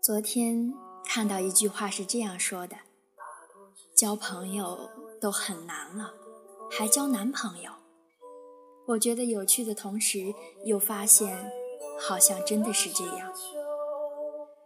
[0.00, 0.74] 昨天
[1.04, 2.76] 看到一句话是这样说的
[3.94, 4.90] ：“交朋友
[5.20, 6.12] 都很难了，
[6.68, 7.70] 还交男朋友。”
[8.88, 10.34] 我觉得有趣的同时，
[10.64, 11.52] 又发现
[12.00, 13.32] 好像真的是这样。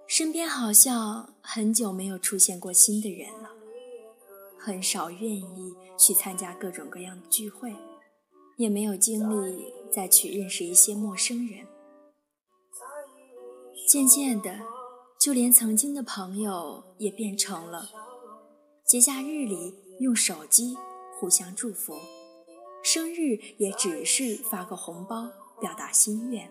[0.07, 3.51] 身边好像很久没有出现过新的人了，
[4.59, 7.75] 很少愿意去参加各种各样的聚会，
[8.57, 11.67] 也没有精力再去认识一些陌生人。
[13.89, 14.61] 渐渐的。
[15.19, 17.89] 就连曾经的朋友也变成了
[18.85, 20.77] 节假日里用手机
[21.19, 21.95] 互相祝福，
[22.85, 26.49] 生日也只是发个红包表达心愿。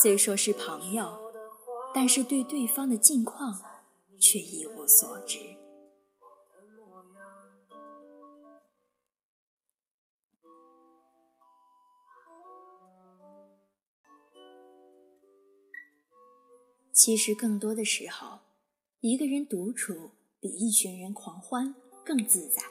[0.00, 1.18] 虽说是朋友，
[1.94, 3.62] 但是对对方的近况
[4.18, 5.38] 却一无所知。
[16.94, 18.38] 其实，更多的时候，
[19.00, 22.62] 一个人独处比一群人狂欢更自在。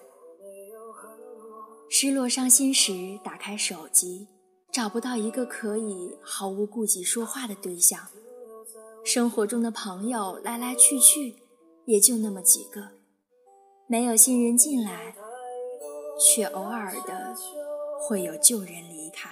[1.90, 4.28] 失落、伤心时，打开手机，
[4.72, 8.08] 找不到一个可以毫无顾忌说话的对象。
[9.04, 11.36] 生活中的朋友来来去去，
[11.86, 12.90] 也就那么几个，
[13.88, 15.16] 没有新人进来，
[16.20, 17.36] 却偶尔的
[18.00, 19.30] 会有旧人离开。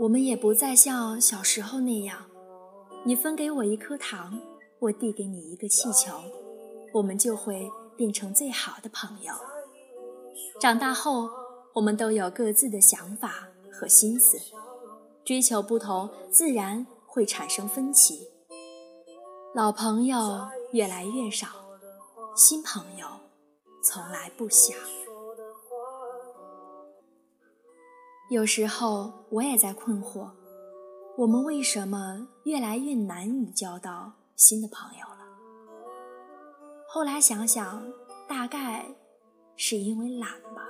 [0.00, 2.26] 我们也不再像小时候那样，
[3.04, 4.40] 你分给我一颗糖，
[4.80, 6.12] 我递给你一个气球，
[6.94, 9.34] 我们就会变成最好的朋友。
[10.60, 11.28] 长大后，
[11.74, 14.38] 我们都有各自的想法和心思，
[15.24, 18.28] 追求不同，自然会产生分歧。
[19.54, 21.48] 老朋友越来越少，
[22.36, 23.06] 新朋友
[23.82, 24.76] 从来不想。
[28.30, 30.30] 有时候我也在困惑，
[31.16, 35.24] 我们为什么越来越难以交到新的朋友了？
[36.88, 37.82] 后来想想，
[38.28, 38.94] 大概
[39.56, 40.63] 是因为懒吧。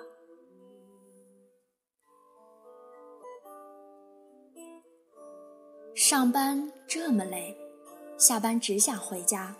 [5.95, 7.57] 上班这么累，
[8.19, 9.55] 下班只想回家，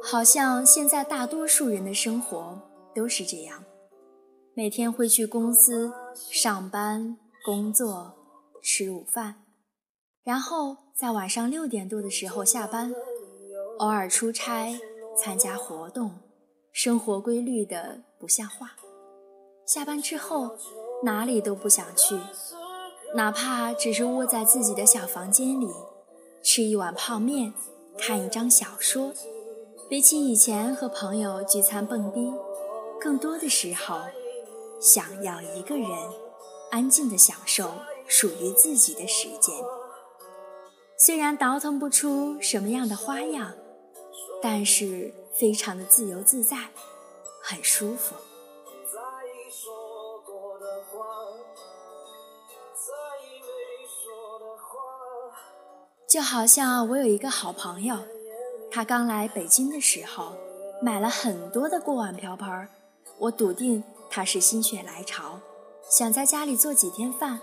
[0.00, 2.56] 好像现在大多数人的生活
[2.94, 3.64] 都是这样。
[4.54, 8.14] 每天会去公司上班、工作、
[8.62, 9.42] 吃午饭，
[10.22, 12.94] 然后在晚上六点多的时候下班，
[13.78, 14.78] 偶尔出差、
[15.16, 16.12] 参加活动，
[16.72, 18.76] 生活规律的不像话。
[19.66, 20.56] 下班之后
[21.02, 22.16] 哪里都不想去，
[23.14, 25.68] 哪怕只是窝在自己的小房间里，
[26.42, 27.52] 吃一碗泡面，
[27.98, 29.12] 看一张小说。
[29.88, 32.32] 比起以前和朋友聚餐蹦迪，
[33.00, 34.00] 更多的时候。
[34.80, 35.86] 想要一个人
[36.70, 37.70] 安静的享受
[38.06, 39.54] 属于自己的时间，
[40.96, 43.52] 虽然倒腾不出什么样的花样，
[44.40, 46.70] 但是非常的自由自在，
[47.42, 48.14] 很舒服。
[56.10, 57.96] 就好像我有一个好朋友，
[58.68, 60.32] 他刚来北京的时候
[60.82, 62.68] 买了很多的锅碗瓢盆，
[63.20, 63.84] 我笃定。
[64.12, 65.38] 他是心血来潮，
[65.88, 67.38] 想在家里做几天饭，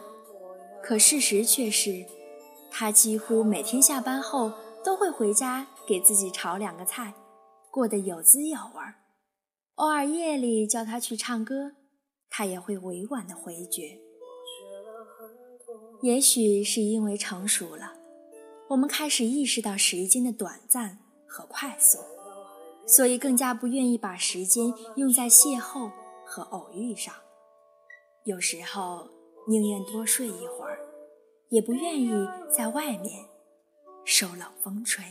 [0.84, 2.06] 可事实却是，
[2.70, 4.52] 他几乎每天下班后
[4.84, 7.14] 都会回家给自己炒两个菜，
[7.72, 8.96] 过得有滋有味儿。
[9.76, 11.72] 偶尔夜里叫他去唱歌，
[12.30, 13.98] 他也会委婉的回绝。
[16.02, 17.94] 也许是因为成熟了，
[18.70, 22.00] 我们开始意识到时间的短暂和快速，
[22.86, 25.92] 所以更加不愿意把时间用在邂逅。
[26.30, 27.16] 和偶遇上，
[28.26, 29.10] 有时候
[29.48, 30.78] 宁愿多睡一会儿，
[31.48, 32.10] 也不愿意
[32.54, 33.26] 在外面
[34.04, 35.06] 受冷风吹。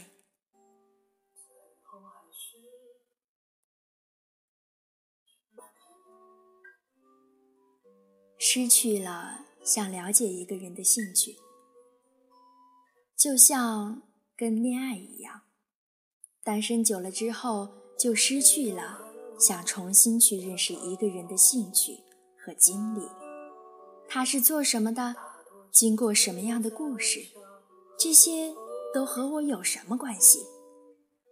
[8.38, 11.38] 失去了想了解一个人的兴趣，
[13.26, 14.02] 就像
[14.37, 15.40] 跟恋爱一样，
[16.44, 17.69] 单身久了之后
[17.99, 19.00] 就失去了。
[19.37, 21.99] 想重新去认识一个人的兴趣
[22.38, 23.05] 和经历，
[24.08, 25.17] 他是做什么的，
[25.73, 27.19] 经过什么样的故事，
[27.99, 28.55] 这些
[28.94, 30.46] 都和我有什么关系？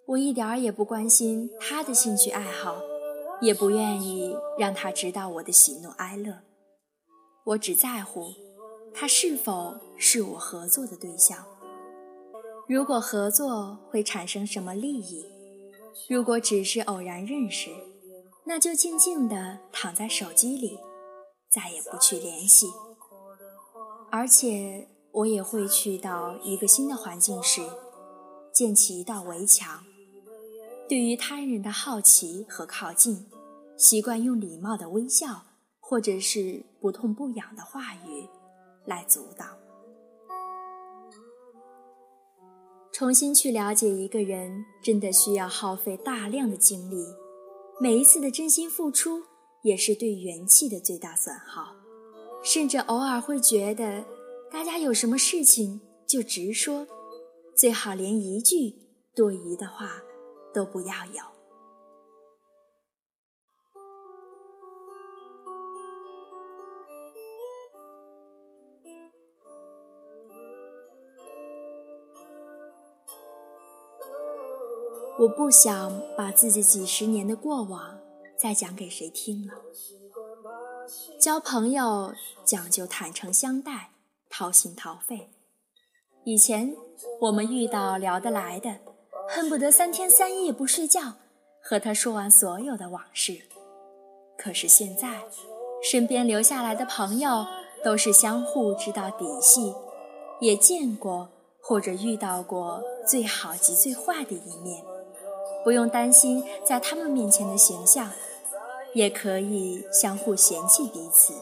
[0.08, 2.82] 我一点儿也不关心他的兴趣爱好，
[3.40, 6.40] 也不愿意让他知道我的喜怒哀乐。
[7.44, 8.34] 我只在乎
[8.92, 11.46] 他是否是我合作的对象。
[12.66, 15.26] 如果合作会产生什么利益，
[16.08, 17.70] 如果只是偶然认识，
[18.46, 20.78] 那就静静地躺在手机里，
[21.50, 22.68] 再也不去联系。
[24.10, 27.60] 而且我也会去到一个新的环境时，
[28.50, 29.84] 建起一道围墙，
[30.88, 33.26] 对于他人的好奇和靠近，
[33.76, 35.42] 习惯用礼貌的微笑
[35.80, 38.26] 或者是不痛不痒的话语
[38.86, 39.63] 来阻挡。
[42.94, 47.04] 重新去了解一个人，真的需要耗费大量的精力。
[47.80, 49.20] 每一次的真心付出，
[49.64, 51.74] 也是对元气的最大损耗。
[52.44, 54.04] 甚至偶尔会觉得，
[54.48, 56.86] 大家有什么事情就直说，
[57.56, 58.76] 最好连一句
[59.12, 60.00] 多余的话
[60.54, 61.33] 都不要有。
[75.16, 77.98] 我不想把自己几十年的过往
[78.36, 79.54] 再讲给谁听了。
[81.20, 82.12] 交朋友
[82.44, 83.90] 讲究坦诚相待，
[84.28, 85.30] 掏心掏肺。
[86.24, 86.74] 以前
[87.20, 88.78] 我们遇到聊得来的，
[89.28, 91.12] 恨不得三天三夜不睡觉，
[91.62, 93.42] 和他说完所有的往事。
[94.36, 95.22] 可是现在，
[95.82, 97.46] 身边留下来的朋友
[97.84, 99.72] 都是相互知道底细，
[100.40, 101.28] 也见过
[101.62, 104.84] 或者遇到过最好及最坏的一面。
[105.64, 108.12] 不用担心在他们面前的形象，
[108.92, 111.32] 也可以相互嫌弃彼此。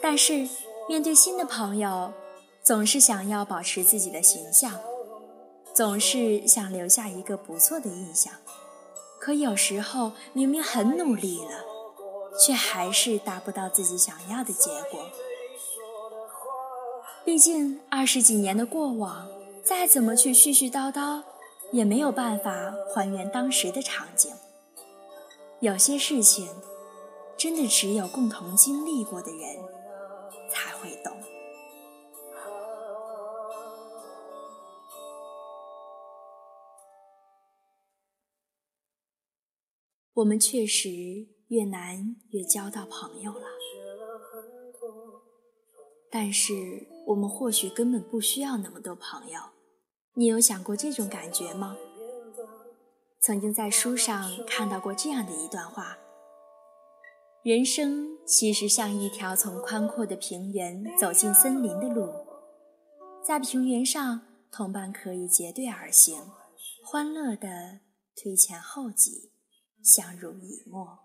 [0.00, 0.48] 但是
[0.88, 2.12] 面对新的朋友，
[2.62, 4.80] 总是想要保持自己的形象，
[5.74, 8.32] 总是想留下一个不错的印象。
[9.18, 11.64] 可有时候明明很努力了，
[12.38, 15.06] 却还是达不到自己想要的结果。
[17.24, 19.28] 毕竟二十几年的过往，
[19.64, 21.22] 再怎么去絮絮叨叨。
[21.72, 24.32] 也没有办法还原当时的场景。
[25.60, 26.48] 有些事情，
[27.36, 29.56] 真的只有共同经历过的人
[30.50, 31.16] 才会懂。
[40.14, 40.90] 我们确实
[41.48, 43.46] 越难越交到朋友了，
[46.10, 46.52] 但是
[47.06, 49.40] 我们或许根本不需要那么多朋友。
[50.14, 51.74] 你有想过这种感觉吗？
[53.18, 55.96] 曾经在书上看到过这样的一段话：
[57.42, 62.12] 人生其实像一条从宽阔的平原走进森林的路，
[63.24, 64.20] 在平原上，
[64.50, 66.20] 同伴可以结队而行，
[66.84, 67.80] 欢乐地
[68.14, 69.32] 推前后挤，
[69.82, 70.98] 相濡以沫；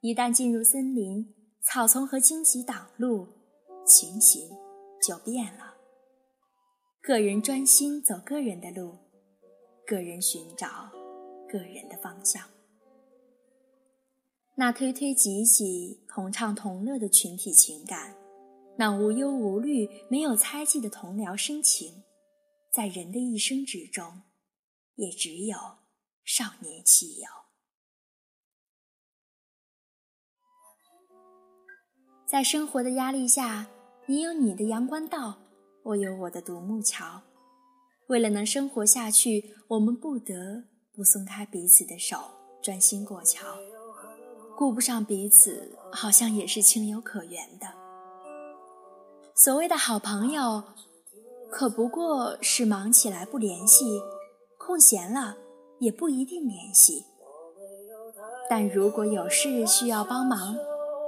[0.00, 3.28] 一旦进入森林，草丛和荆棘挡路，
[3.84, 4.48] 情形
[5.06, 5.71] 就变了。
[7.02, 8.96] 个人专心走个人的路，
[9.84, 10.88] 个人寻找
[11.48, 12.48] 个人的方向。
[14.54, 18.16] 那推推挤挤、同唱同乐的群体情感，
[18.78, 22.04] 那无忧无虑、没有猜忌的同僚深情，
[22.70, 24.22] 在人的一生之中，
[24.94, 25.58] 也只有
[26.22, 27.26] 少年期有。
[32.28, 33.68] 在生活的压力下，
[34.06, 35.41] 你有你的阳关道。
[35.84, 37.22] 我有我的独木桥，
[38.06, 40.62] 为了能生活下去，我们不得
[40.94, 42.16] 不松开彼此的手，
[42.62, 43.44] 专心过桥。
[44.56, 47.66] 顾不上彼此，好像也是情有可原的。
[49.34, 50.62] 所谓的好朋友，
[51.50, 54.00] 可不过是忙起来不联系，
[54.56, 55.36] 空闲了
[55.80, 57.06] 也不一定联系。
[58.48, 60.56] 但如果有事需要帮忙，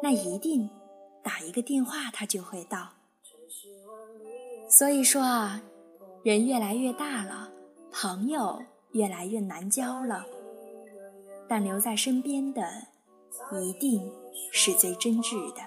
[0.02, 0.68] 那一定
[1.22, 2.88] 打一个电话，他就会到。
[4.76, 5.62] 所以说啊，
[6.24, 7.48] 人越来越大了，
[7.92, 10.26] 朋友越来越难交了。
[11.48, 12.60] 但留在身边的，
[13.62, 14.10] 一定
[14.50, 15.60] 是最真挚的，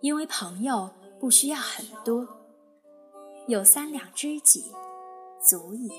[0.00, 2.24] 因为朋友不需要很多，
[3.48, 4.70] 有三两知己
[5.40, 5.90] 足矣，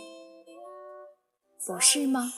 [1.68, 2.32] 不是吗？